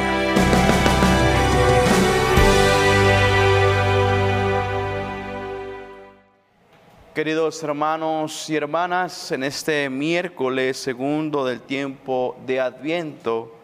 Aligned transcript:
Queridos 7.13 7.62
hermanos 7.62 8.49
y 8.49 8.56
hermanas, 8.56 9.31
en 9.31 9.44
este 9.44 9.87
miércoles 9.92 10.78
segundo 10.78 11.46
del 11.46 11.62
tiempo 11.62 12.35
de 12.47 12.60
Adviento, 12.60 13.55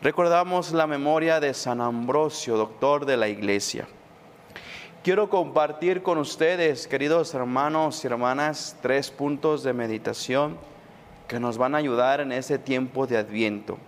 recordamos 0.00 0.72
la 0.72 0.86
memoria 0.86 1.40
de 1.40 1.52
San 1.52 1.82
Ambrosio, 1.82 2.56
doctor 2.56 3.04
de 3.04 3.18
la 3.18 3.28
Iglesia. 3.28 3.86
Quiero 5.04 5.28
compartir 5.28 6.02
con 6.02 6.16
ustedes, 6.16 6.86
queridos 6.86 7.34
hermanos 7.34 8.02
y 8.02 8.06
hermanas, 8.06 8.78
tres 8.80 9.10
puntos 9.10 9.62
de 9.62 9.74
meditación 9.74 10.56
que 11.28 11.40
nos 11.40 11.58
van 11.58 11.74
a 11.74 11.78
ayudar 11.78 12.20
en 12.20 12.32
ese 12.32 12.58
tiempo 12.58 13.06
de 13.06 13.16
Adviento, 13.16 13.78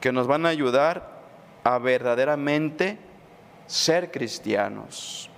que 0.00 0.12
nos 0.12 0.26
van 0.26 0.46
a 0.46 0.50
ayudar 0.50 1.20
a 1.64 1.78
verdaderamente 1.78 2.98
ser 3.66 4.10
cristianos. 4.10 5.30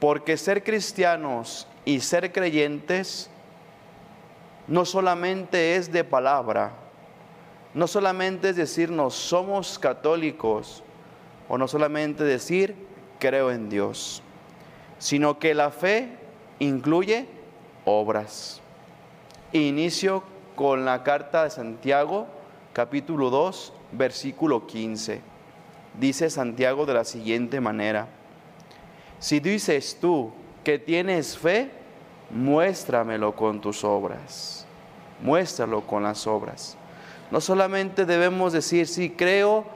Porque 0.00 0.36
ser 0.36 0.64
cristianos 0.64 1.68
y 1.84 2.00
ser 2.00 2.32
creyentes 2.32 3.30
no 4.66 4.84
solamente 4.84 5.76
es 5.76 5.92
de 5.92 6.04
palabra, 6.04 6.72
no 7.74 7.86
solamente 7.86 8.50
es 8.50 8.56
decirnos 8.56 9.14
somos 9.14 9.78
católicos, 9.78 10.82
o 11.48 11.58
no 11.58 11.68
solamente 11.68 12.24
decir 12.24 12.74
creo 13.18 13.50
en 13.50 13.68
Dios, 13.68 14.22
sino 14.98 15.38
que 15.38 15.54
la 15.54 15.70
fe 15.70 16.08
incluye 16.58 17.26
obras. 17.84 18.60
Inicio 19.52 20.22
con 20.56 20.86
la 20.86 21.02
carta 21.02 21.44
de 21.44 21.50
Santiago, 21.50 22.26
capítulo 22.72 23.28
2, 23.28 23.74
versículo 23.92 24.66
15. 24.66 25.20
Dice 26.00 26.30
Santiago 26.30 26.86
de 26.86 26.94
la 26.94 27.04
siguiente 27.04 27.60
manera, 27.60 28.08
si 29.18 29.40
dices 29.40 29.98
tú 30.00 30.32
que 30.64 30.78
tienes 30.78 31.36
fe, 31.36 31.70
muéstramelo 32.30 33.36
con 33.36 33.60
tus 33.60 33.84
obras. 33.84 34.66
Muéstralo 35.20 35.82
con 35.82 36.02
las 36.02 36.26
obras. 36.26 36.78
No 37.30 37.42
solamente 37.42 38.06
debemos 38.06 38.54
decir, 38.54 38.86
sí 38.86 39.10
creo, 39.10 39.66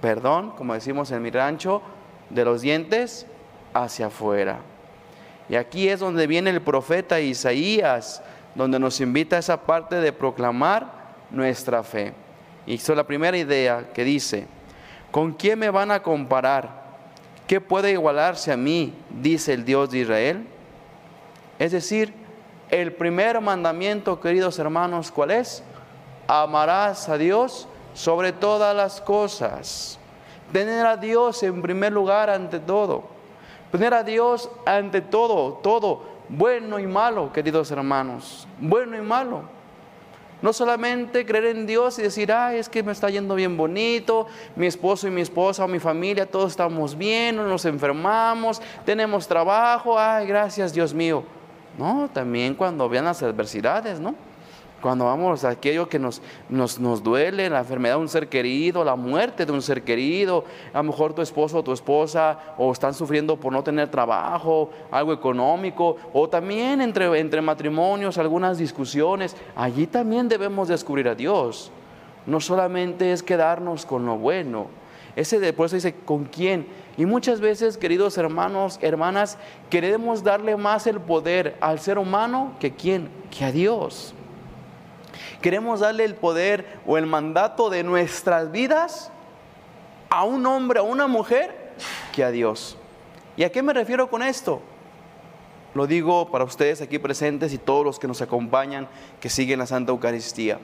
perdón, 0.00 0.52
como 0.52 0.72
decimos 0.72 1.10
en 1.10 1.20
mi 1.20 1.30
rancho, 1.30 1.82
de 2.30 2.46
los 2.46 2.62
dientes 2.62 3.26
hacia 3.74 4.06
afuera. 4.06 4.60
Y 5.50 5.56
aquí 5.56 5.88
es 5.88 6.00
donde 6.00 6.26
viene 6.26 6.50
el 6.50 6.62
profeta 6.62 7.20
Isaías, 7.20 8.22
donde 8.58 8.80
nos 8.80 9.00
invita 9.00 9.36
a 9.36 9.38
esa 9.38 9.56
parte 9.56 9.94
de 10.00 10.12
proclamar 10.12 11.14
nuestra 11.30 11.84
fe. 11.84 12.12
Y 12.66 12.74
es 12.74 12.88
la 12.88 13.04
primera 13.04 13.38
idea 13.38 13.90
que 13.94 14.02
dice, 14.02 14.48
¿con 15.12 15.32
quién 15.32 15.60
me 15.60 15.70
van 15.70 15.92
a 15.92 16.02
comparar? 16.02 16.88
¿Qué 17.46 17.60
puede 17.60 17.92
igualarse 17.92 18.50
a 18.50 18.56
mí? 18.56 18.92
Dice 19.10 19.52
el 19.52 19.64
Dios 19.64 19.92
de 19.92 19.98
Israel. 19.98 20.44
Es 21.60 21.70
decir, 21.70 22.12
el 22.68 22.92
primer 22.92 23.40
mandamiento, 23.40 24.20
queridos 24.20 24.58
hermanos, 24.58 25.12
¿cuál 25.12 25.30
es? 25.30 25.62
Amarás 26.26 27.08
a 27.08 27.16
Dios 27.16 27.68
sobre 27.94 28.32
todas 28.32 28.74
las 28.74 29.00
cosas. 29.00 30.00
Tener 30.52 30.84
a 30.84 30.96
Dios 30.96 31.44
en 31.44 31.62
primer 31.62 31.92
lugar 31.92 32.28
ante 32.28 32.58
todo. 32.58 33.04
Tener 33.70 33.94
a 33.94 34.02
Dios 34.02 34.50
ante 34.66 35.00
todo, 35.00 35.60
todo, 35.62 36.17
bueno 36.28 36.78
y 36.78 36.86
malo, 36.86 37.32
queridos 37.32 37.70
hermanos. 37.70 38.46
Bueno 38.60 38.96
y 38.96 39.00
malo. 39.00 39.42
No 40.40 40.52
solamente 40.52 41.26
creer 41.26 41.56
en 41.56 41.66
Dios 41.66 41.98
y 41.98 42.02
decir, 42.02 42.30
ay, 42.30 42.58
es 42.58 42.68
que 42.68 42.82
me 42.82 42.92
está 42.92 43.10
yendo 43.10 43.34
bien 43.34 43.56
bonito, 43.56 44.28
mi 44.54 44.66
esposo 44.66 45.08
y 45.08 45.10
mi 45.10 45.20
esposa 45.20 45.64
o 45.64 45.68
mi 45.68 45.80
familia, 45.80 46.26
todos 46.26 46.52
estamos 46.52 46.96
bien, 46.96 47.34
no 47.34 47.44
nos 47.44 47.64
enfermamos, 47.64 48.62
tenemos 48.84 49.26
trabajo, 49.26 49.98
ay, 49.98 50.26
gracias 50.26 50.72
Dios 50.72 50.94
mío. 50.94 51.24
No, 51.76 52.08
también 52.12 52.54
cuando 52.54 52.88
vean 52.88 53.06
las 53.06 53.22
adversidades, 53.22 53.98
¿no? 53.98 54.14
Cuando 54.80 55.06
vamos 55.06 55.44
a 55.44 55.50
aquello 55.50 55.88
que 55.88 55.98
nos, 55.98 56.22
nos, 56.48 56.78
nos, 56.78 57.02
duele, 57.02 57.50
la 57.50 57.60
enfermedad 57.60 57.96
de 57.96 58.00
un 58.02 58.08
ser 58.08 58.28
querido, 58.28 58.84
la 58.84 58.94
muerte 58.94 59.44
de 59.44 59.50
un 59.50 59.60
ser 59.60 59.82
querido, 59.82 60.44
a 60.72 60.78
lo 60.78 60.84
mejor 60.84 61.14
tu 61.14 61.22
esposo 61.22 61.58
o 61.58 61.64
tu 61.64 61.72
esposa, 61.72 62.38
o 62.56 62.70
están 62.70 62.94
sufriendo 62.94 63.36
por 63.36 63.52
no 63.52 63.64
tener 63.64 63.90
trabajo, 63.90 64.70
algo 64.92 65.12
económico, 65.12 65.96
o 66.12 66.28
también 66.28 66.80
entre, 66.80 67.18
entre 67.18 67.42
matrimonios, 67.42 68.18
algunas 68.18 68.58
discusiones, 68.58 69.34
allí 69.56 69.88
también 69.88 70.28
debemos 70.28 70.68
descubrir 70.68 71.08
a 71.08 71.16
Dios. 71.16 71.72
No 72.26 72.40
solamente 72.40 73.12
es 73.12 73.24
quedarnos 73.24 73.84
con 73.84 74.06
lo 74.06 74.16
bueno, 74.16 74.68
ese 75.18 75.40
de, 75.40 75.52
por 75.52 75.66
eso 75.66 75.74
dice, 75.74 75.96
¿con 76.04 76.26
quién? 76.26 76.68
Y 76.96 77.04
muchas 77.04 77.40
veces, 77.40 77.76
queridos 77.76 78.16
hermanos, 78.18 78.78
hermanas, 78.82 79.36
queremos 79.68 80.22
darle 80.22 80.56
más 80.56 80.86
el 80.86 81.00
poder 81.00 81.56
al 81.60 81.80
ser 81.80 81.98
humano 81.98 82.52
que 82.60 82.72
quién, 82.72 83.08
que 83.36 83.44
a 83.44 83.50
Dios. 83.50 84.14
Queremos 85.40 85.80
darle 85.80 86.04
el 86.04 86.14
poder 86.14 86.78
o 86.86 86.98
el 86.98 87.06
mandato 87.06 87.70
de 87.70 87.82
nuestras 87.82 88.50
vidas 88.50 89.10
a 90.10 90.24
un 90.24 90.46
hombre, 90.46 90.80
a 90.80 90.82
una 90.82 91.06
mujer, 91.06 91.72
que 92.12 92.24
a 92.24 92.30
Dios. 92.30 92.76
¿Y 93.36 93.44
a 93.44 93.52
qué 93.52 93.62
me 93.62 93.72
refiero 93.72 94.10
con 94.10 94.22
esto? 94.22 94.60
Lo 95.74 95.86
digo 95.86 96.30
para 96.30 96.44
ustedes 96.44 96.80
aquí 96.80 96.98
presentes 96.98 97.52
y 97.52 97.58
todos 97.58 97.84
los 97.84 97.98
que 97.98 98.08
nos 98.08 98.22
acompañan, 98.22 98.88
que 99.20 99.28
siguen 99.28 99.58
la 99.58 99.66
Santa 99.66 99.92
Eucaristía. 99.92 100.58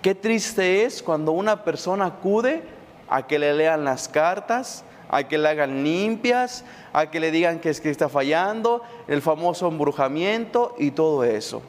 Qué 0.00 0.14
triste 0.14 0.84
es 0.84 1.02
cuando 1.02 1.32
una 1.32 1.64
persona 1.64 2.06
acude 2.06 2.62
a 3.08 3.26
que 3.26 3.38
le 3.38 3.52
lean 3.54 3.84
las 3.84 4.08
cartas, 4.08 4.84
a 5.08 5.24
que 5.24 5.38
le 5.38 5.48
hagan 5.48 5.82
limpias, 5.82 6.64
a 6.92 7.10
que 7.10 7.20
le 7.20 7.30
digan 7.30 7.58
que 7.58 7.70
es 7.70 7.80
que 7.80 7.90
está 7.90 8.08
fallando, 8.08 8.82
el 9.08 9.22
famoso 9.22 9.68
embrujamiento 9.68 10.74
y 10.78 10.90
todo 10.90 11.24
eso. 11.24 11.62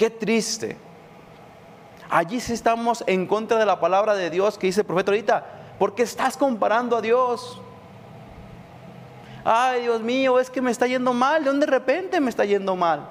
Qué 0.00 0.08
triste. 0.08 0.78
Allí 2.08 2.40
sí 2.40 2.54
estamos 2.54 3.04
en 3.06 3.26
contra 3.26 3.58
de 3.58 3.66
la 3.66 3.78
palabra 3.80 4.14
de 4.14 4.30
Dios 4.30 4.56
que 4.56 4.68
dice 4.68 4.80
el 4.80 4.86
profeta 4.86 5.10
ahorita, 5.10 5.46
porque 5.78 6.04
estás 6.04 6.38
comparando 6.38 6.96
a 6.96 7.02
Dios. 7.02 7.60
Ay, 9.44 9.82
Dios 9.82 10.00
mío, 10.00 10.40
es 10.40 10.48
que 10.48 10.62
me 10.62 10.70
está 10.70 10.86
yendo 10.86 11.12
mal. 11.12 11.44
¿De 11.44 11.50
dónde 11.50 11.66
de 11.66 11.72
repente 11.72 12.18
me 12.18 12.30
está 12.30 12.46
yendo 12.46 12.74
mal? 12.76 13.10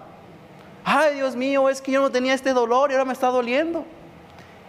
Ay, 0.84 1.14
Dios 1.14 1.36
mío, 1.36 1.70
es 1.70 1.80
que 1.80 1.92
yo 1.92 2.02
no 2.02 2.10
tenía 2.10 2.34
este 2.34 2.54
dolor 2.54 2.90
y 2.90 2.94
ahora 2.94 3.06
me 3.06 3.14
está 3.14 3.28
doliendo. 3.28 3.86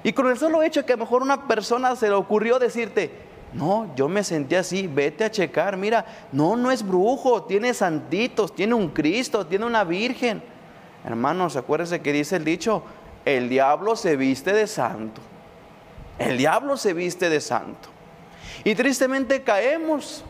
Y 0.03 0.13
con 0.13 0.29
el 0.29 0.37
solo 0.37 0.63
hecho 0.63 0.85
que 0.85 0.93
a 0.93 0.97
lo 0.97 1.05
mejor 1.05 1.23
una 1.23 1.49
persona 1.49 1.97
se 1.97 2.09
le 2.09 2.15
ocurrió 2.17 2.59
decirte, 2.59 3.11
no, 3.55 3.95
yo 3.97 4.11
me 4.11 4.25
sentí 4.25 4.57
así, 4.57 4.87
vete 4.87 5.25
a 5.25 5.31
checar, 5.31 5.79
mira, 5.79 6.05
no, 6.33 6.55
no 6.55 6.71
es 6.71 6.87
brujo, 6.87 7.45
tiene 7.45 7.73
santitos, 7.73 8.55
tiene 8.55 8.75
un 8.75 8.91
Cristo, 8.91 9.47
tiene 9.47 9.65
una 9.65 9.85
Virgen. 9.85 10.60
Hermanos, 11.05 11.57
acuérdense 11.57 12.01
que 12.01 12.13
dice 12.13 12.37
el 12.37 12.45
dicho, 12.45 12.83
el 13.25 13.49
diablo 13.49 13.97
se 13.97 14.17
viste 14.17 14.53
de 14.53 14.67
santo. 14.67 15.21
El 16.19 16.37
diablo 16.37 16.77
se 16.77 16.93
viste 16.93 17.31
de 17.31 17.41
santo. 17.41 17.89
Y 18.65 18.75
tristemente 18.75 19.43
caemos 19.43 20.25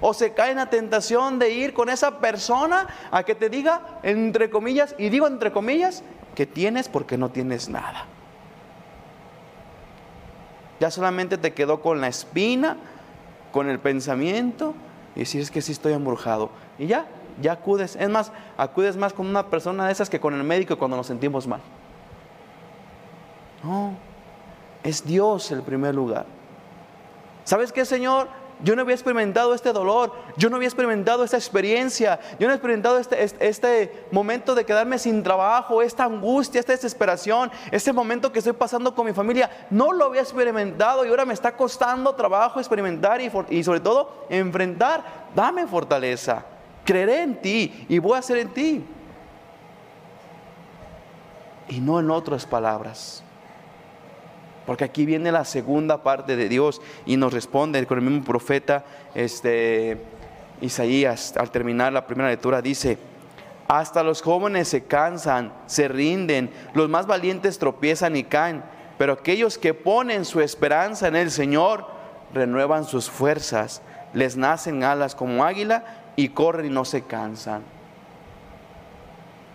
o 0.00 0.14
se 0.14 0.32
cae 0.32 0.50
en 0.50 0.56
la 0.56 0.70
tentación 0.70 1.38
de 1.38 1.50
ir 1.50 1.74
con 1.74 1.88
esa 1.88 2.18
persona 2.18 2.86
a 3.10 3.22
que 3.22 3.34
te 3.34 3.48
diga, 3.48 4.00
entre 4.02 4.50
comillas, 4.50 4.94
y 4.98 5.08
digo 5.08 5.26
entre 5.26 5.52
comillas, 5.52 6.02
que 6.34 6.46
tienes 6.46 6.88
porque 6.88 7.18
no 7.18 7.30
tienes 7.30 7.68
nada. 7.68 8.06
Ya 10.80 10.90
solamente 10.90 11.38
te 11.38 11.52
quedó 11.52 11.80
con 11.82 12.00
la 12.00 12.08
espina, 12.08 12.76
con 13.52 13.68
el 13.68 13.80
pensamiento, 13.80 14.74
y 15.16 15.24
si 15.24 15.40
es 15.40 15.50
que 15.50 15.62
sí 15.62 15.72
estoy 15.72 15.94
embrujado. 15.94 16.50
Y 16.78 16.86
ya, 16.86 17.06
ya 17.40 17.52
acudes. 17.52 17.96
Es 17.96 18.08
más, 18.08 18.32
acudes 18.56 18.96
más 18.96 19.12
con 19.12 19.26
una 19.26 19.46
persona 19.46 19.86
de 19.86 19.92
esas 19.92 20.10
que 20.10 20.20
con 20.20 20.34
el 20.34 20.42
médico 20.44 20.78
cuando 20.78 20.96
nos 20.96 21.06
sentimos 21.06 21.46
mal. 21.46 21.60
No, 23.62 23.96
es 24.82 25.04
Dios 25.04 25.50
el 25.50 25.62
primer 25.62 25.94
lugar. 25.94 26.26
¿Sabes 27.44 27.72
qué, 27.72 27.84
Señor? 27.84 28.28
Yo 28.62 28.74
no 28.74 28.82
había 28.82 28.94
experimentado 28.94 29.54
este 29.54 29.72
dolor, 29.72 30.12
yo 30.36 30.50
no 30.50 30.56
había 30.56 30.66
experimentado 30.66 31.22
esta 31.22 31.36
experiencia, 31.36 32.18
yo 32.40 32.48
no 32.48 32.52
he 32.52 32.56
experimentado 32.56 32.98
este, 32.98 33.22
este, 33.38 34.06
momento 34.10 34.56
de 34.56 34.64
quedarme 34.64 34.98
sin 34.98 35.22
trabajo, 35.22 35.80
esta 35.80 36.02
angustia, 36.02 36.58
esta 36.58 36.72
desesperación, 36.72 37.52
este 37.70 37.92
momento 37.92 38.32
que 38.32 38.40
estoy 38.40 38.54
pasando 38.54 38.96
con 38.96 39.06
mi 39.06 39.12
familia. 39.12 39.48
No 39.70 39.92
lo 39.92 40.06
había 40.06 40.22
experimentado 40.22 41.04
y 41.04 41.08
ahora 41.08 41.24
me 41.24 41.34
está 41.34 41.56
costando 41.56 42.16
trabajo 42.16 42.58
experimentar 42.58 43.20
y 43.20 43.62
sobre 43.62 43.78
todo 43.78 44.26
enfrentar. 44.28 45.28
Dame 45.36 45.68
fortaleza 45.68 46.44
creeré 46.88 47.20
en 47.22 47.34
ti 47.34 47.84
y 47.86 47.98
voy 47.98 48.14
a 48.14 48.20
hacer 48.20 48.38
en 48.38 48.48
ti. 48.48 48.82
Y 51.68 51.80
no 51.80 52.00
en 52.00 52.10
otras 52.10 52.46
palabras. 52.46 53.22
Porque 54.64 54.84
aquí 54.84 55.04
viene 55.04 55.30
la 55.30 55.44
segunda 55.44 56.02
parte 56.02 56.34
de 56.34 56.48
Dios 56.48 56.80
y 57.04 57.18
nos 57.18 57.34
responde 57.34 57.84
con 57.86 57.98
el 57.98 58.04
mismo 58.04 58.24
profeta 58.24 58.86
este, 59.14 59.98
Isaías. 60.62 61.36
Al 61.36 61.50
terminar 61.50 61.92
la 61.92 62.06
primera 62.06 62.30
lectura 62.30 62.62
dice, 62.62 62.96
Hasta 63.66 64.02
los 64.02 64.22
jóvenes 64.22 64.68
se 64.68 64.84
cansan, 64.84 65.52
se 65.66 65.88
rinden, 65.88 66.50
los 66.72 66.88
más 66.88 67.06
valientes 67.06 67.58
tropiezan 67.58 68.16
y 68.16 68.24
caen, 68.24 68.62
pero 68.96 69.12
aquellos 69.12 69.58
que 69.58 69.74
ponen 69.74 70.24
su 70.24 70.40
esperanza 70.40 71.06
en 71.08 71.16
el 71.16 71.30
Señor 71.30 71.86
renuevan 72.32 72.86
sus 72.86 73.10
fuerzas, 73.10 73.82
les 74.14 74.38
nacen 74.38 74.84
alas 74.84 75.14
como 75.14 75.44
águila 75.44 75.84
y 76.18 76.30
corren 76.30 76.66
y 76.66 76.68
no 76.68 76.84
se 76.84 77.02
cansan. 77.02 77.62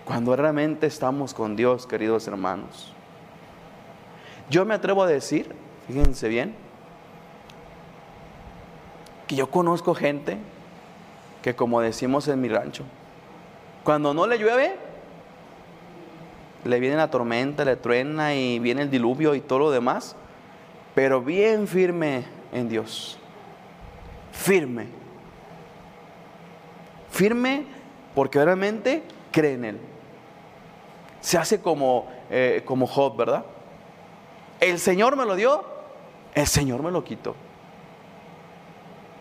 Cuando 0.05 0.33
realmente 0.33 0.87
estamos 0.87 1.33
con 1.33 1.57
Dios, 1.57 1.85
queridos 1.85 2.25
hermanos. 2.25 2.93
Yo 4.49 4.63
me 4.63 4.73
atrevo 4.73 5.03
a 5.03 5.07
decir, 5.07 5.53
fíjense 5.87 6.29
bien, 6.29 6.55
que 9.27 9.35
yo 9.35 9.51
conozco 9.51 9.93
gente 9.93 10.37
que 11.41 11.53
como 11.53 11.81
decimos 11.81 12.29
en 12.29 12.39
mi 12.39 12.47
rancho, 12.47 12.85
cuando 13.83 14.13
no 14.13 14.25
le 14.25 14.37
llueve, 14.37 14.73
le 16.63 16.79
viene 16.79 16.95
la 16.95 17.11
tormenta, 17.11 17.65
le 17.65 17.75
truena 17.75 18.35
y 18.35 18.59
viene 18.59 18.83
el 18.83 18.89
diluvio 18.89 19.35
y 19.35 19.41
todo 19.41 19.59
lo 19.59 19.71
demás, 19.71 20.15
pero 20.95 21.21
bien 21.21 21.67
firme 21.67 22.23
en 22.53 22.69
Dios. 22.69 23.19
Firme. 24.31 25.02
Firme 27.13 27.63
porque 28.15 28.43
realmente 28.43 29.03
cree 29.31 29.53
en 29.53 29.65
Él. 29.65 29.79
Se 31.21 31.37
hace 31.37 31.61
como, 31.61 32.11
eh, 32.31 32.63
como 32.65 32.87
Job, 32.87 33.15
¿verdad? 33.15 33.45
El 34.59 34.79
Señor 34.79 35.15
me 35.15 35.23
lo 35.23 35.35
dio, 35.35 35.63
el 36.33 36.47
Señor 36.47 36.81
me 36.81 36.89
lo 36.89 37.03
quitó. 37.03 37.35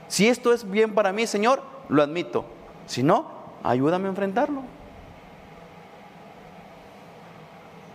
Si 0.08 0.26
esto 0.26 0.54
es 0.54 0.68
bien 0.68 0.94
para 0.94 1.12
mí, 1.12 1.26
Señor, 1.26 1.62
lo 1.90 2.02
admito. 2.02 2.46
Si 2.86 3.02
no, 3.02 3.30
ayúdame 3.62 4.06
a 4.06 4.10
enfrentarlo. 4.10 4.62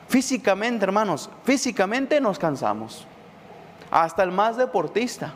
Físicamente, 0.07 0.85
hermanos, 0.85 1.27
físicamente 1.43 2.21
nos 2.21 2.37
cansamos. 2.37 3.07
Hasta 3.89 4.21
el 4.21 4.31
más 4.31 4.57
deportista. 4.57 5.33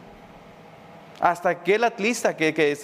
Hasta 1.21 1.49
aquel 1.49 1.83
atleta 1.83 2.35
que, 2.35 2.75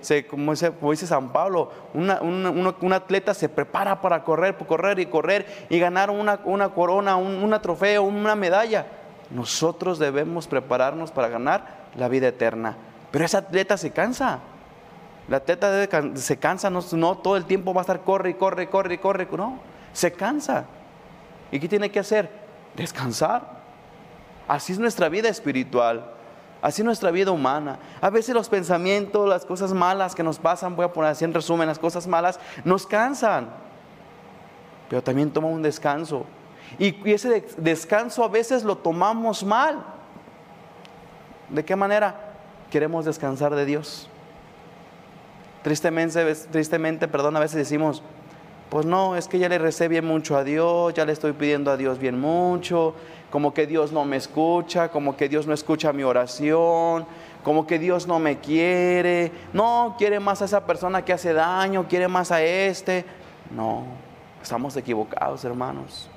se, 0.00 0.26
como, 0.26 0.50
dice, 0.90 1.06
San 1.06 1.32
Pablo, 1.32 1.70
un 1.94 2.92
atleta 2.92 3.32
se 3.32 3.48
prepara 3.48 4.00
para 4.00 4.24
correr, 4.24 4.56
correr 4.56 4.98
y 4.98 5.06
correr 5.06 5.46
y 5.70 5.78
ganar 5.78 6.10
una, 6.10 6.38
corona, 6.74 7.14
un, 7.14 7.44
una 7.44 7.62
trofeo, 7.62 8.02
una 8.02 8.34
medalla. 8.34 8.86
Nosotros 9.30 10.00
debemos 10.00 10.48
prepararnos 10.48 11.12
para 11.12 11.28
ganar 11.28 11.86
la 11.96 12.08
vida 12.08 12.26
eterna. 12.26 12.76
Pero 13.12 13.24
ese 13.24 13.36
atleta 13.36 13.76
se 13.76 13.92
cansa. 13.92 14.40
La 15.28 15.36
atleta 15.36 15.86
se 16.16 16.38
cansa, 16.38 16.68
no, 16.70 16.80
no, 16.90 17.18
todo 17.18 17.36
el 17.36 17.44
tiempo 17.44 17.72
va 17.72 17.82
a 17.82 17.82
estar 17.82 18.00
corre 18.00 18.36
corre 18.36 18.68
corre 18.68 18.98
corre. 18.98 19.28
No, 19.36 19.60
se 19.92 20.12
cansa. 20.12 20.64
¿Y 21.52 21.60
qué 21.60 21.68
tiene 21.68 21.88
que 21.92 22.00
hacer? 22.00 22.28
Descansar. 22.74 23.64
Así 24.48 24.72
es 24.72 24.80
nuestra 24.80 25.08
vida 25.08 25.28
espiritual. 25.28 26.15
Así 26.66 26.82
es 26.82 26.84
nuestra 26.84 27.12
vida 27.12 27.30
humana. 27.30 27.78
A 28.00 28.10
veces 28.10 28.34
los 28.34 28.48
pensamientos, 28.48 29.28
las 29.28 29.46
cosas 29.46 29.72
malas 29.72 30.16
que 30.16 30.24
nos 30.24 30.40
pasan, 30.40 30.74
voy 30.74 30.84
a 30.84 30.92
poner 30.92 31.12
así 31.12 31.24
en 31.24 31.32
resumen, 31.32 31.68
las 31.68 31.78
cosas 31.78 32.08
malas, 32.08 32.40
nos 32.64 32.88
cansan. 32.88 33.50
Pero 34.90 35.00
también 35.00 35.30
toma 35.30 35.46
un 35.46 35.62
descanso. 35.62 36.26
Y 36.76 37.08
ese 37.08 37.46
descanso 37.56 38.24
a 38.24 38.28
veces 38.28 38.64
lo 38.64 38.76
tomamos 38.78 39.44
mal. 39.44 39.84
¿De 41.50 41.64
qué 41.64 41.76
manera? 41.76 42.32
Queremos 42.68 43.04
descansar 43.04 43.54
de 43.54 43.64
Dios. 43.64 44.08
Tristemente, 45.62 46.34
tristemente, 46.50 47.06
perdón, 47.06 47.36
a 47.36 47.40
veces 47.40 47.58
decimos, 47.58 48.02
pues 48.70 48.84
no, 48.84 49.16
es 49.16 49.28
que 49.28 49.38
ya 49.38 49.48
le 49.48 49.58
recé 49.58 49.88
bien 49.88 50.04
mucho 50.04 50.36
a 50.36 50.42
Dios, 50.42 50.92
ya 50.94 51.04
le 51.04 51.12
estoy 51.12 51.32
pidiendo 51.32 51.70
a 51.70 51.76
Dios 51.76 51.98
bien 51.98 52.18
mucho, 52.18 52.94
como 53.30 53.54
que 53.54 53.66
Dios 53.66 53.92
no 53.92 54.04
me 54.04 54.16
escucha, 54.16 54.88
como 54.88 55.16
que 55.16 55.28
Dios 55.28 55.46
no 55.46 55.54
escucha 55.54 55.92
mi 55.92 56.02
oración, 56.02 57.06
como 57.44 57.66
que 57.66 57.78
Dios 57.78 58.08
no 58.08 58.18
me 58.18 58.38
quiere, 58.38 59.30
no, 59.52 59.94
quiere 59.98 60.18
más 60.18 60.42
a 60.42 60.46
esa 60.46 60.66
persona 60.66 61.04
que 61.04 61.12
hace 61.12 61.32
daño, 61.32 61.86
quiere 61.88 62.08
más 62.08 62.32
a 62.32 62.42
este. 62.42 63.04
No, 63.54 63.84
estamos 64.42 64.76
equivocados, 64.76 65.44
hermanos. 65.44 66.10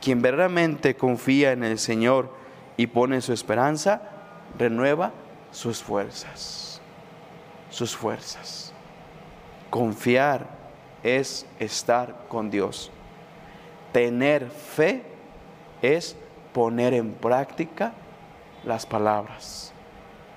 Quien 0.00 0.20
verdaderamente 0.20 0.96
confía 0.96 1.52
en 1.52 1.62
el 1.62 1.78
Señor 1.78 2.30
y 2.76 2.88
pone 2.88 3.20
su 3.20 3.32
esperanza, 3.32 4.02
renueva 4.58 5.12
sus 5.52 5.82
fuerzas, 5.82 6.80
sus 7.68 7.94
fuerzas. 7.94 8.72
Confiar 9.70 10.46
es 11.02 11.46
estar 11.58 12.26
con 12.28 12.50
Dios. 12.50 12.90
Tener 13.92 14.48
fe 14.50 15.02
es 15.80 16.16
poner 16.52 16.92
en 16.94 17.12
práctica 17.12 17.92
las 18.64 18.84
palabras. 18.84 19.72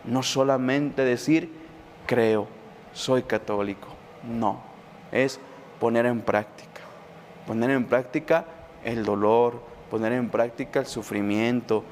No 0.05 0.23
solamente 0.23 1.03
decir, 1.03 1.51
creo, 2.05 2.47
soy 2.93 3.23
católico. 3.23 3.87
No, 4.23 4.61
es 5.11 5.39
poner 5.79 6.05
en 6.05 6.21
práctica. 6.21 6.81
Poner 7.47 7.71
en 7.71 7.85
práctica 7.85 8.45
el 8.83 9.03
dolor, 9.03 9.61
poner 9.89 10.13
en 10.13 10.29
práctica 10.29 10.79
el 10.79 10.85
sufrimiento, 10.85 11.83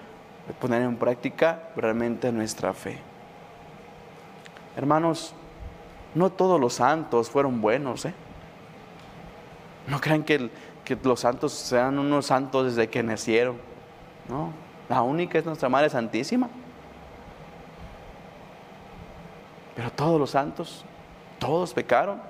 poner 0.59 0.81
en 0.83 0.95
práctica 0.97 1.69
realmente 1.75 2.31
nuestra 2.31 2.73
fe. 2.73 2.99
Hermanos, 4.77 5.33
no 6.13 6.29
todos 6.29 6.59
los 6.59 6.73
santos 6.73 7.29
fueron 7.29 7.61
buenos. 7.61 8.05
¿eh? 8.05 8.13
No 9.87 9.99
crean 9.99 10.23
que, 10.23 10.49
los 11.03 11.19
santos 11.21 11.53
sean 11.53 11.99
unos 11.99 12.25
santos 12.25 12.75
desde 12.75 12.89
que 12.89 13.01
nacieron. 13.01 13.57
No, 14.27 14.51
la 14.89 15.01
única 15.01 15.39
es 15.39 15.45
nuestra 15.45 15.69
Madre 15.69 15.89
Santísima. 15.89 16.49
Pero 19.75 19.89
todos 19.91 20.19
los 20.19 20.31
santos, 20.31 20.85
todos 21.39 21.73
pecaron. 21.73 22.21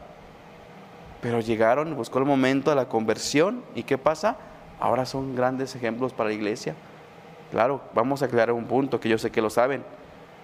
Pero 1.21 1.39
llegaron, 1.39 1.95
buscó 1.95 2.19
el 2.19 2.25
momento 2.25 2.69
de 2.69 2.75
la 2.75 2.87
conversión. 2.87 3.63
¿Y 3.75 3.83
qué 3.83 3.97
pasa? 3.97 4.37
Ahora 4.79 5.05
son 5.05 5.35
grandes 5.35 5.75
ejemplos 5.75 6.13
para 6.13 6.29
la 6.29 6.35
iglesia. 6.35 6.75
Claro, 7.51 7.81
vamos 7.93 8.21
a 8.21 8.25
aclarar 8.25 8.53
un 8.53 8.65
punto 8.65 8.99
que 8.99 9.09
yo 9.09 9.17
sé 9.17 9.31
que 9.31 9.41
lo 9.41 9.49
saben. 9.49 9.83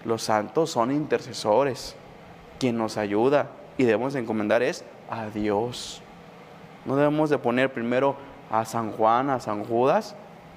Los 0.06 0.24
santos 0.24 0.72
son 0.72 0.92
intercesores 0.92 1.96
quien 2.60 2.78
nos 2.78 2.98
ayuda 2.98 3.50
y 3.78 3.84
debemos 3.84 4.16
encomendar 4.16 4.64
es 4.64 4.84
a 5.10 5.28
Dios. 5.28 6.02
No 6.86 6.96
debemos 6.96 7.30
de 7.30 7.38
poner 7.38 7.72
primero 7.72 8.16
a 8.50 8.66
San 8.66 8.92
Juan, 8.92 9.30
a 9.30 9.40
San 9.40 9.64
Judas, 9.64 10.16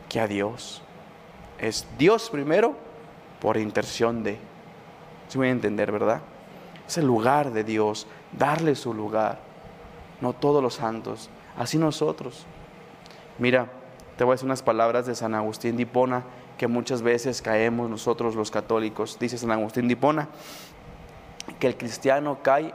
que 0.09 0.21
a 0.21 0.26
Dios. 0.26 0.83
Es 1.59 1.87
Dios 1.99 2.30
primero 2.30 2.75
por 3.40 3.57
intercesión 3.57 4.23
de. 4.23 4.38
Si 5.28 5.38
voy 5.38 5.49
a 5.49 5.52
entender, 5.52 5.92
¿verdad? 5.92 6.23
Es 6.87 6.99
el 6.99 7.07
lugar 7.07 7.52
de 7.52 7.64
Dios, 7.64 8.07
darle 8.33 8.75
su 8.75 8.95
lugar. 8.95 9.38
No 10.21 10.33
todos 10.33 10.62
los 10.62 10.75
santos, 10.75 11.30
así 11.57 11.78
nosotros. 11.78 12.47
Mira, 13.38 13.69
te 14.16 14.25
voy 14.25 14.33
a 14.33 14.35
decir 14.35 14.47
unas 14.47 14.62
palabras 14.62 15.07
de 15.07 15.14
San 15.14 15.35
Agustín 15.35 15.76
de 15.76 15.83
Hipona 15.83 16.25
que 16.59 16.66
muchas 16.66 17.00
veces 17.00 17.40
caemos 17.40 17.88
nosotros 17.88 18.35
los 18.35 18.50
católicos. 18.50 19.16
Dice 19.19 19.38
San 19.38 19.50
Agustín 19.50 19.88
de 19.88 19.95
Hipona, 19.95 20.28
que 21.61 21.69
el 21.69 21.76
cristiano 21.76 22.38
cae 22.43 22.75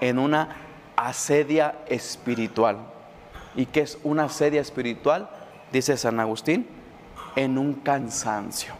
en 0.00 0.18
una 0.18 0.56
asedia 0.96 1.74
espiritual. 1.88 2.78
¿Y 3.54 3.66
qué 3.66 3.80
es 3.80 3.98
una 4.02 4.24
asedia 4.24 4.60
espiritual? 4.60 5.28
Dice 5.72 5.96
San 5.96 6.20
Agustín, 6.20 6.66
en 7.36 7.58
un 7.58 7.74
cansancio. 7.74 8.74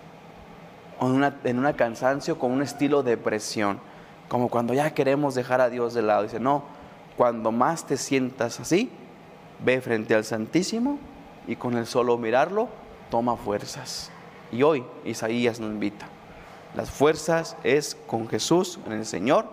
En 1.01 1.09
una, 1.09 1.37
en 1.45 1.73
cansancio 1.75 2.39
con 2.39 2.53
un 2.53 2.63
estilo 2.63 3.03
de 3.03 3.17
presión. 3.17 3.81
Como 4.29 4.49
cuando 4.49 4.73
ya 4.73 4.95
queremos 4.95 5.35
dejar 5.35 5.61
a 5.61 5.69
Dios 5.69 5.93
de 5.93 6.03
lado. 6.03 6.23
Dice, 6.23 6.41
no, 6.41 6.65
cuando 7.17 7.53
más 7.53 7.87
te 7.87 7.97
sientas 7.97 8.61
así, 8.61 8.91
ve 9.65 9.81
frente 9.81 10.15
al 10.15 10.25
Santísimo 10.25 10.99
y 11.47 11.57
con 11.57 11.77
el 11.77 11.87
solo 11.87 12.17
mirarlo, 12.17 12.69
toma 13.11 13.37
fuerzas. 13.37 14.11
Y 14.51 14.63
hoy 14.63 14.85
Isaías 15.05 15.61
nos 15.61 15.71
invita. 15.71 16.07
Las 16.75 16.91
fuerzas 16.91 17.57
es 17.64 17.97
con 18.07 18.29
Jesús, 18.29 18.79
en 18.87 18.93
el 18.93 19.05
Señor, 19.05 19.45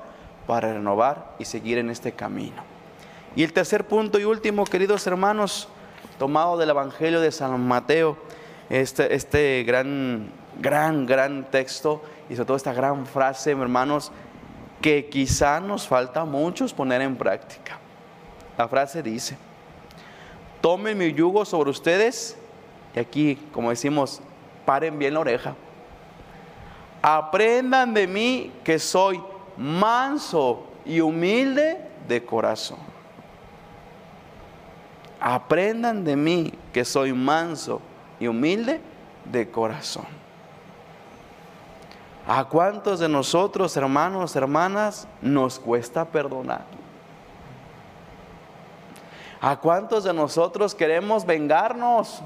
para 0.48 0.74
renovar 0.74 1.36
y 1.38 1.46
seguir 1.46 1.78
en 1.78 1.90
este 1.90 2.14
camino. 2.14 2.64
Y 3.36 3.44
el 3.44 3.52
tercer 3.52 3.86
punto 3.86 4.20
y 4.20 4.24
último, 4.24 4.64
queridos 4.64 5.06
hermanos, 5.06 5.68
tomado 6.18 6.58
del 6.58 6.70
Evangelio 6.70 7.20
de 7.20 7.32
San 7.32 7.60
Mateo, 7.68 8.18
este, 8.70 9.14
este 9.14 9.64
gran, 9.64 10.32
gran, 10.62 11.06
gran 11.06 11.44
texto 11.52 12.02
y 12.30 12.36
sobre 12.36 12.46
todo 12.48 12.58
esta 12.58 12.74
gran 12.74 13.06
frase, 13.06 13.52
hermanos, 13.52 14.14
que 14.82 15.10
quizá 15.10 15.60
nos 15.60 15.88
falta 15.88 16.24
muchos 16.24 16.74
poner 16.74 17.02
en 17.02 17.18
práctica. 17.18 17.80
La 18.58 18.70
frase 18.70 19.04
dice, 19.04 19.38
tomen 20.62 20.98
mi 20.98 21.14
yugo 21.14 21.44
sobre 21.44 21.70
ustedes 21.70 22.38
y 22.96 23.00
aquí, 23.00 23.38
como 23.52 23.72
decimos, 23.72 24.22
paren 24.66 24.98
bien 24.98 25.16
la 25.16 25.20
oreja 25.20 25.56
Aprendan 27.02 27.94
de 27.94 28.08
mí 28.08 28.52
que 28.64 28.78
soy 28.80 29.22
manso 29.58 30.66
y 30.86 31.00
humilde 31.00 31.82
de 32.08 32.26
corazón. 32.26 32.80
Aprendan 35.20 36.04
de 36.04 36.16
mí 36.16 36.54
que 36.74 36.84
soy 36.84 37.14
manso 37.14 37.82
y 38.20 38.28
humilde 38.28 38.82
de 39.26 39.50
corazón. 39.50 40.06
¿A 42.28 42.46
cuántos 42.46 43.00
de 43.00 43.10
nosotros, 43.10 43.76
hermanos, 43.76 44.36
hermanas, 44.36 45.08
nos 45.22 45.60
cuesta 45.60 46.06
perdonar? 46.06 46.66
¿A 49.42 49.58
cuántos 49.58 50.04
de 50.04 50.14
nosotros 50.14 50.76
queremos 50.76 51.26
vengarnos? 51.26 52.22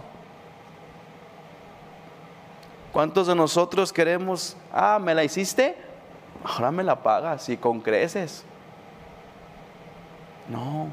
¿Cuántos 2.93 3.25
de 3.25 3.33
nosotros 3.33 3.91
queremos, 3.91 4.55
ah, 4.71 5.00
me 5.01 5.15
la 5.15 5.23
hiciste? 5.23 5.75
Ahora 6.43 6.69
me 6.69 6.83
la 6.83 7.01
pagas 7.01 7.50
y 7.50 7.57
con 7.57 7.81
creces. 7.81 8.45
No. 10.47 10.89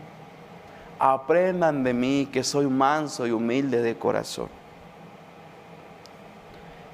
Aprendan 0.99 1.85
de 1.85 1.93
mí 1.93 2.27
que 2.33 2.43
soy 2.43 2.67
manso 2.69 3.27
y 3.27 3.33
humilde 3.33 3.83
de 3.83 3.99
corazón. 3.99 4.49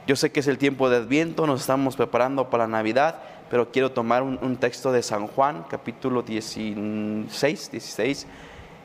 Yo 0.08 0.16
sé 0.16 0.32
que 0.32 0.40
es 0.40 0.48
el 0.48 0.58
tiempo 0.58 0.90
de 0.90 0.96
Adviento, 0.96 1.46
nos 1.46 1.60
estamos 1.60 1.94
preparando 1.94 2.50
para 2.50 2.66
Navidad, 2.66 3.20
pero 3.48 3.70
quiero 3.70 3.92
tomar 3.92 4.24
un, 4.24 4.56
texto 4.56 4.90
de 4.90 5.04
San 5.04 5.28
Juan, 5.28 5.64
capítulo 5.68 6.22
16, 6.22 7.70
16, 7.70 8.26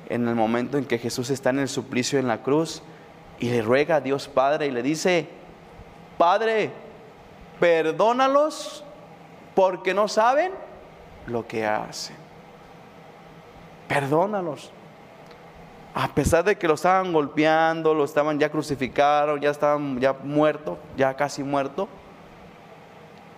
en 0.10 0.28
el 0.28 0.36
momento 0.36 0.78
en 0.78 0.86
que 0.86 1.00
Jesús 1.00 1.32
está 1.32 1.50
en 1.50 1.60
el 1.60 1.68
suplicio 1.68 2.20
en 2.20 2.28
la 2.28 2.44
cruz 2.44 2.84
y 3.40 3.50
le 3.50 3.64
ruega 3.64 3.96
a 3.96 4.02
Dios 4.02 4.28
Padre 4.28 4.68
y 4.68 4.72
le 4.72 4.84
dice, 4.84 5.41
Padre, 6.22 6.70
perdónalos 7.60 8.84
porque 9.56 9.92
no 9.92 10.08
saben 10.08 10.52
lo 11.26 11.48
que 11.48 11.66
hacen. 11.66 12.16
Perdónalos. 13.88 14.72
A 15.96 16.10
pesar 16.10 16.44
de 16.44 16.60
que 16.60 16.68
lo 16.68 16.76
estaban 16.76 17.12
golpeando, 17.12 17.96
lo 17.96 18.04
estaban 18.04 18.38
ya 18.38 18.52
crucificados, 18.52 19.42
ya 19.42 19.50
estaban 19.50 20.00
ya 20.00 20.14
muerto, 20.14 20.78
ya 20.96 21.16
casi 21.16 21.42
muerto, 21.42 21.90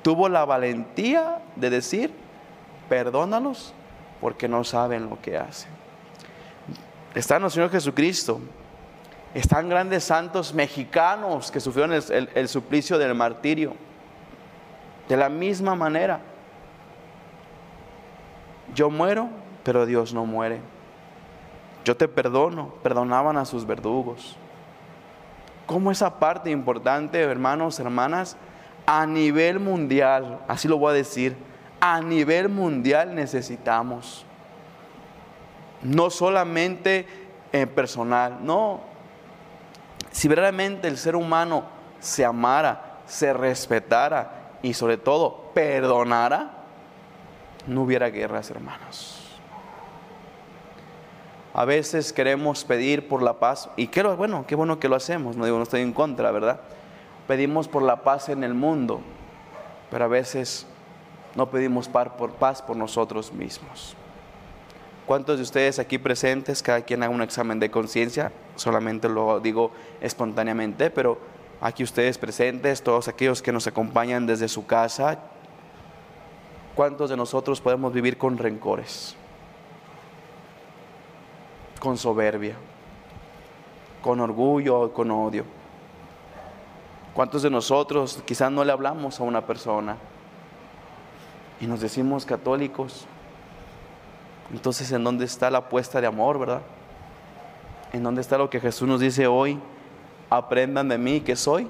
tuvo 0.02 0.28
la 0.28 0.44
valentía 0.44 1.42
de 1.56 1.70
decir, 1.70 2.13
perdónalos 2.90 3.74
porque 4.20 4.50
no 4.50 4.66
saben 4.66 5.10
lo 5.10 5.22
que 5.22 5.38
hacen. 5.38 5.72
Está 7.16 7.38
en 7.38 7.46
el 7.46 7.52
Señor 7.52 7.72
Jesucristo, 7.72 8.42
están 9.34 9.70
grandes 9.70 10.04
santos 10.04 10.54
mexicanos 10.54 11.52
que 11.52 11.60
sufrieron 11.60 11.94
el, 11.94 12.48
suplicio 12.48 12.98
del 12.98 13.16
martirio. 13.16 13.75
De 15.10 15.18
la 15.18 15.30
misma 15.30 15.75
manera, 15.75 16.22
yo 18.74 18.90
muero, 18.90 19.30
pero 19.63 19.86
Dios 19.86 20.13
no 20.13 20.25
muere. 20.25 20.60
Yo 21.84 21.98
te 21.98 22.08
perdono, 22.08 22.75
perdonaban 22.84 23.38
a 23.38 23.46
sus 23.46 23.66
verdugos. 23.66 24.38
¿Cómo 25.66 25.92
esa 25.92 26.20
parte 26.20 26.50
importante, 26.50 27.20
hermanos, 27.22 27.80
hermanas, 27.80 28.38
a 28.86 29.06
nivel 29.06 29.60
mundial, 29.60 30.40
así 30.48 30.68
lo 30.68 30.78
voy 30.78 30.92
a 30.92 30.94
decir, 30.94 31.36
a 31.80 32.02
nivel 32.02 32.50
mundial 32.50 33.16
necesitamos. 33.16 34.25
No 35.82 36.10
solamente 36.10 37.06
en 37.52 37.68
personal, 37.70 38.38
no, 38.42 38.82
si 40.13 40.27
verdaderamente 40.27 40.88
el 40.88 40.98
ser 40.98 41.15
humano 41.15 41.63
se 42.00 42.24
amara, 42.24 43.00
se 43.08 43.34
respetara 43.34 44.60
y 44.62 44.75
sobre 44.75 44.98
todo 44.98 45.51
perdonara, 45.55 46.51
no 47.65 47.82
hubiera 47.82 48.10
guerras, 48.10 48.50
hermanos. 48.51 49.20
A 51.55 51.65
veces 51.65 52.13
queremos 52.13 52.63
pedir 52.63 53.08
por 53.08 53.24
la 53.24 53.39
paz, 53.39 53.70
y 53.75 53.88
qué 53.88 54.03
bueno, 54.03 54.46
qué 54.48 54.55
bueno 54.55 54.79
que 54.79 54.88
lo 54.88 54.96
hacemos, 54.96 55.36
no 55.36 55.46
digo, 55.46 55.58
no 55.58 55.63
estoy 55.63 55.82
en 55.82 55.93
contra, 55.93 56.32
¿verdad? 56.32 56.62
Pedimos 57.27 57.67
por 57.67 57.82
la 57.82 58.03
paz 58.03 58.29
en 58.29 58.43
el 58.43 58.53
mundo, 58.53 59.01
pero 59.89 60.05
a 60.05 60.10
veces 60.10 60.67
no 61.36 61.50
pedimos 61.50 61.89
paz 61.89 62.62
por 62.62 62.77
nosotros 62.77 63.34
mismos. 63.34 63.96
¿Cuántos 65.06 65.36
de 65.36 65.44
ustedes 65.44 65.80
aquí 65.80 65.98
presentes, 65.98 66.64
cada 66.64 66.82
quien 66.82 67.04
haga 67.04 67.14
un 67.14 67.22
examen 67.22 67.60
de 67.60 67.70
conciencia? 67.70 68.32
Solamente 68.56 69.10
lo 69.10 69.42
digo 69.42 69.72
espontáneamente, 70.00 70.90
pero 70.90 71.20
aquí 71.60 71.84
ustedes 71.84 72.18
presentes, 72.18 72.82
todos 72.82 73.10
aquellos 73.10 73.42
que 73.42 73.52
nos 73.52 73.68
acompañan 73.68 74.26
desde 74.26 74.48
su 74.48 74.66
casa, 74.66 75.20
¿cuántos 76.74 77.10
de 77.10 77.18
nosotros 77.18 77.60
podemos 77.60 77.92
vivir 77.92 78.18
con 78.18 78.38
rencores? 78.38 79.16
Con 81.82 81.98
soberbia, 81.98 82.56
con 84.02 84.22
orgullo, 84.22 84.94
con 84.94 85.12
odio. 85.12 85.44
¿Cuántos 87.14 87.42
de 87.42 87.50
nosotros 87.50 88.24
quizás 88.26 88.50
no 88.52 88.64
le 88.64 88.72
hablamos 88.72 89.20
a 89.20 89.24
una 89.24 89.46
persona 89.46 89.98
y 91.60 91.68
nos 91.68 91.82
decimos 91.82 92.26
católicos? 92.26 93.06
Entonces, 94.52 94.92
¿en 94.92 95.04
dónde 95.04 95.26
está 95.26 95.50
la 95.50 95.60
apuesta 95.60 96.02
de 96.02 96.08
amor, 96.08 96.40
verdad? 96.40 96.62
¿En 97.92 98.04
dónde 98.04 98.22
está 98.22 98.38
lo 98.38 98.50
que 98.50 98.60
Jesús 98.60 98.88
nos 98.88 99.00
dice 99.00 99.28
hoy? 99.28 99.60
Aprendan 100.30 100.90
de 100.90 100.98
mí 100.98 101.22
que 101.22 101.36
soy 101.36 101.68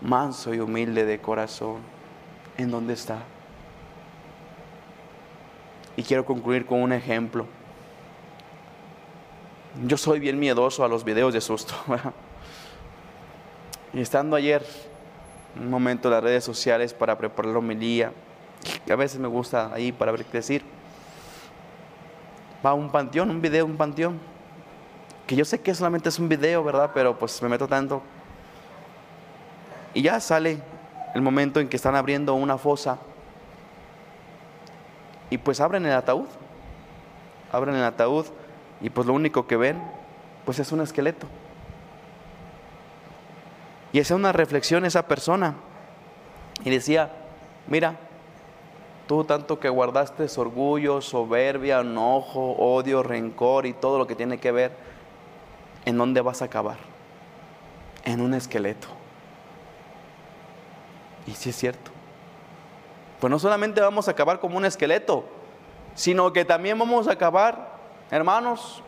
manso 0.00 0.54
y 0.54 0.60
humilde 0.60 1.04
de 1.04 1.20
corazón. 1.20 1.78
¿En 2.56 2.70
dónde 2.70 2.94
está? 2.94 3.18
Y 5.96 6.02
quiero 6.02 6.24
concluir 6.24 6.66
con 6.66 6.82
un 6.82 6.92
ejemplo. 6.92 7.46
Yo 9.86 9.96
soy 9.96 10.20
bien 10.20 10.38
miedoso 10.38 10.84
a 10.84 10.88
los 10.88 11.04
videos 11.04 11.32
de 11.32 11.40
susto. 11.40 11.74
y 13.92 14.00
estando 14.00 14.36
ayer, 14.36 14.64
un 15.58 15.70
momento 15.70 16.08
en 16.08 16.14
las 16.14 16.22
redes 16.22 16.44
sociales 16.44 16.94
para 16.94 17.18
preparar 17.18 17.52
la 17.52 17.58
homilía, 17.58 18.12
a 18.88 18.96
veces 18.96 19.18
me 19.18 19.28
gusta 19.28 19.72
ahí 19.72 19.92
para 19.92 20.12
ver 20.12 20.24
qué 20.24 20.38
decir 20.38 20.64
va 22.64 22.70
a 22.70 22.74
un 22.74 22.90
panteón, 22.90 23.30
un 23.30 23.40
video, 23.40 23.66
un 23.66 23.76
panteón. 23.76 24.20
Que 25.26 25.36
yo 25.36 25.44
sé 25.44 25.60
que 25.60 25.74
solamente 25.74 26.08
es 26.08 26.18
un 26.18 26.28
video, 26.28 26.62
¿verdad? 26.62 26.90
Pero 26.94 27.18
pues 27.18 27.40
me 27.42 27.48
meto 27.48 27.66
tanto. 27.66 28.02
Y 29.92 30.02
ya 30.02 30.20
sale 30.20 30.58
el 31.14 31.22
momento 31.22 31.60
en 31.60 31.68
que 31.68 31.76
están 31.76 31.94
abriendo 31.94 32.34
una 32.34 32.58
fosa. 32.58 32.98
Y 35.30 35.38
pues 35.38 35.60
abren 35.60 35.86
el 35.86 35.92
ataúd. 35.92 36.26
Abren 37.52 37.74
el 37.74 37.84
ataúd 37.84 38.26
y 38.80 38.90
pues 38.90 39.06
lo 39.06 39.12
único 39.12 39.46
que 39.46 39.56
ven 39.56 39.80
pues 40.44 40.58
es 40.58 40.72
un 40.72 40.80
esqueleto. 40.80 41.26
Y 43.92 44.00
hacía 44.00 44.16
una 44.16 44.32
reflexión 44.32 44.84
esa 44.84 45.06
persona. 45.06 45.54
Y 46.64 46.70
decía, 46.70 47.12
mira, 47.68 47.96
Tú 49.06 49.24
tanto 49.24 49.60
que 49.60 49.68
guardaste 49.68 50.26
orgullo, 50.38 51.00
soberbia, 51.00 51.80
enojo, 51.80 52.52
odio, 52.52 53.02
rencor 53.02 53.66
y 53.66 53.74
todo 53.74 53.98
lo 53.98 54.06
que 54.06 54.14
tiene 54.14 54.38
que 54.38 54.50
ver, 54.50 54.72
¿en 55.84 55.98
dónde 55.98 56.22
vas 56.22 56.40
a 56.40 56.46
acabar? 56.46 56.78
En 58.04 58.20
un 58.20 58.32
esqueleto. 58.32 58.88
Y 61.26 61.32
sí 61.32 61.50
es 61.50 61.56
cierto. 61.56 61.90
Pues 63.20 63.30
no 63.30 63.38
solamente 63.38 63.80
vamos 63.80 64.08
a 64.08 64.12
acabar 64.12 64.40
como 64.40 64.56
un 64.56 64.64
esqueleto, 64.64 65.24
sino 65.94 66.32
que 66.32 66.44
también 66.44 66.78
vamos 66.78 67.08
a 67.08 67.12
acabar, 67.12 67.72
hermanos, 68.10 68.82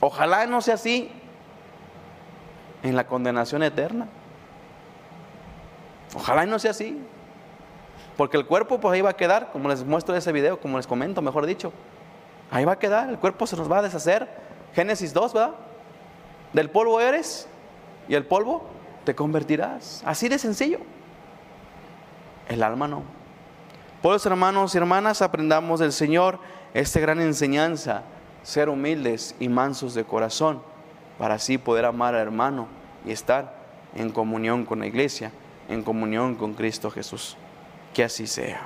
ojalá 0.00 0.46
no 0.46 0.60
sea 0.60 0.74
así, 0.74 1.10
en 2.82 2.96
la 2.96 3.06
condenación 3.06 3.62
eterna. 3.62 4.08
Ojalá 6.14 6.46
no 6.46 6.58
sea 6.58 6.70
así. 6.70 6.98
Porque 8.16 8.36
el 8.36 8.46
cuerpo 8.46 8.80
pues 8.80 8.94
ahí 8.94 9.02
va 9.02 9.10
a 9.10 9.16
quedar, 9.16 9.50
como 9.52 9.68
les 9.68 9.84
muestro 9.84 10.14
en 10.14 10.18
ese 10.18 10.32
video, 10.32 10.58
como 10.58 10.78
les 10.78 10.86
comento, 10.86 11.20
mejor 11.20 11.46
dicho. 11.46 11.72
Ahí 12.50 12.64
va 12.64 12.72
a 12.72 12.78
quedar, 12.78 13.08
el 13.08 13.18
cuerpo 13.18 13.46
se 13.46 13.56
nos 13.56 13.70
va 13.70 13.78
a 13.78 13.82
deshacer. 13.82 14.28
Génesis 14.74 15.12
2, 15.12 15.34
¿verdad? 15.34 15.54
Del 16.52 16.70
polvo 16.70 17.00
eres 17.00 17.48
y 18.08 18.14
el 18.14 18.24
polvo 18.24 18.64
te 19.04 19.14
convertirás. 19.14 20.02
Así 20.06 20.28
de 20.28 20.38
sencillo. 20.38 20.78
El 22.48 22.62
alma 22.62 22.88
no. 22.88 23.02
Por 24.02 24.14
eso, 24.14 24.28
hermanos 24.28 24.74
y 24.74 24.78
hermanas, 24.78 25.20
aprendamos 25.20 25.80
del 25.80 25.92
Señor 25.92 26.38
esta 26.74 27.00
gran 27.00 27.20
enseñanza, 27.20 28.02
ser 28.42 28.68
humildes 28.68 29.34
y 29.40 29.48
mansos 29.48 29.94
de 29.94 30.04
corazón, 30.04 30.62
para 31.18 31.34
así 31.34 31.58
poder 31.58 31.84
amar 31.84 32.14
al 32.14 32.20
hermano 32.20 32.68
y 33.04 33.10
estar 33.10 33.56
en 33.94 34.10
comunión 34.10 34.64
con 34.64 34.80
la 34.80 34.86
iglesia, 34.86 35.32
en 35.68 35.82
comunión 35.82 36.34
con 36.34 36.54
Cristo 36.54 36.90
Jesús. 36.90 37.36
Que 37.96 38.04
así 38.04 38.26
sea. 38.26 38.60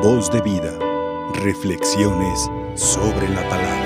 Voz 0.00 0.30
de 0.30 0.40
vida. 0.40 0.78
Reflexiones 1.42 2.48
sobre 2.76 3.28
la 3.30 3.42
palabra. 3.48 3.85